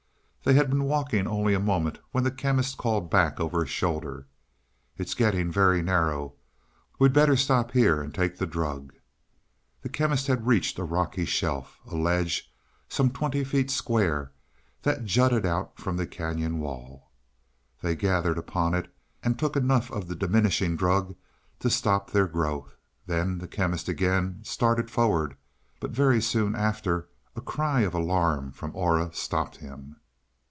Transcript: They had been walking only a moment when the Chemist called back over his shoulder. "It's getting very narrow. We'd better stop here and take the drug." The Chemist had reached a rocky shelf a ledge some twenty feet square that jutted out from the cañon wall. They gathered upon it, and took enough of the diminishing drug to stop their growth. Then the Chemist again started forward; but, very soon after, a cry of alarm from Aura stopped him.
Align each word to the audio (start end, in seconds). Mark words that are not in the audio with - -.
They 0.43 0.55
had 0.55 0.71
been 0.71 0.85
walking 0.85 1.27
only 1.27 1.53
a 1.53 1.59
moment 1.59 1.99
when 2.11 2.23
the 2.23 2.31
Chemist 2.31 2.75
called 2.75 3.11
back 3.11 3.39
over 3.39 3.61
his 3.61 3.69
shoulder. 3.69 4.25
"It's 4.97 5.13
getting 5.13 5.51
very 5.51 5.83
narrow. 5.83 6.33
We'd 6.97 7.13
better 7.13 7.37
stop 7.37 7.71
here 7.73 8.01
and 8.01 8.11
take 8.11 8.37
the 8.39 8.47
drug." 8.47 8.91
The 9.83 9.89
Chemist 9.89 10.25
had 10.25 10.47
reached 10.47 10.79
a 10.79 10.83
rocky 10.83 11.25
shelf 11.25 11.79
a 11.85 11.95
ledge 11.95 12.51
some 12.89 13.11
twenty 13.11 13.43
feet 13.43 13.69
square 13.69 14.31
that 14.81 15.05
jutted 15.05 15.45
out 15.45 15.77
from 15.79 15.95
the 15.97 16.07
cañon 16.07 16.57
wall. 16.57 17.11
They 17.83 17.95
gathered 17.95 18.39
upon 18.39 18.73
it, 18.73 18.91
and 19.21 19.37
took 19.37 19.55
enough 19.55 19.91
of 19.91 20.07
the 20.07 20.15
diminishing 20.15 20.75
drug 20.75 21.15
to 21.59 21.69
stop 21.69 22.09
their 22.09 22.27
growth. 22.27 22.75
Then 23.05 23.37
the 23.37 23.47
Chemist 23.47 23.87
again 23.87 24.39
started 24.41 24.89
forward; 24.89 25.37
but, 25.79 25.91
very 25.91 26.19
soon 26.19 26.55
after, 26.55 27.09
a 27.35 27.41
cry 27.41 27.81
of 27.81 27.93
alarm 27.93 28.51
from 28.51 28.75
Aura 28.75 29.13
stopped 29.13 29.57
him. 29.57 29.97